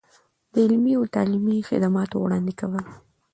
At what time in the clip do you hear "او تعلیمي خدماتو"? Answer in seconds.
0.99-2.15